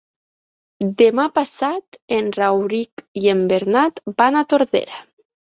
[1.01, 5.03] Demà passat en Rauric i en Bernat van a Tordera.